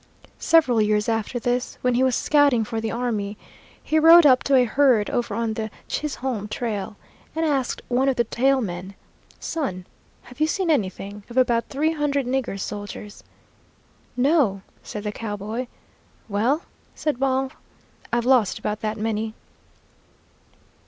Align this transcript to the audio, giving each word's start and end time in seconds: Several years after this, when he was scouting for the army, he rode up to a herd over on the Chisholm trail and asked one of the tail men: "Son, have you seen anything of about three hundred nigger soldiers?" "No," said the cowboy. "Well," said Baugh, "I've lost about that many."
Several 0.39 0.81
years 0.81 1.07
after 1.07 1.37
this, 1.37 1.77
when 1.81 1.93
he 1.93 2.01
was 2.01 2.15
scouting 2.15 2.63
for 2.63 2.81
the 2.81 2.89
army, 2.89 3.37
he 3.83 3.99
rode 3.99 4.25
up 4.25 4.41
to 4.45 4.55
a 4.55 4.63
herd 4.65 5.11
over 5.11 5.35
on 5.35 5.53
the 5.53 5.69
Chisholm 5.87 6.47
trail 6.47 6.95
and 7.35 7.45
asked 7.45 7.83
one 7.87 8.09
of 8.09 8.15
the 8.15 8.23
tail 8.23 8.61
men: 8.61 8.95
"Son, 9.39 9.85
have 10.23 10.39
you 10.39 10.47
seen 10.47 10.71
anything 10.71 11.23
of 11.29 11.37
about 11.37 11.69
three 11.69 11.91
hundred 11.93 12.25
nigger 12.25 12.59
soldiers?" 12.59 13.23
"No," 14.17 14.63
said 14.81 15.03
the 15.03 15.11
cowboy. 15.11 15.67
"Well," 16.27 16.63
said 16.95 17.19
Baugh, 17.19 17.49
"I've 18.11 18.25
lost 18.25 18.57
about 18.57 18.79
that 18.81 18.97
many." 18.97 19.35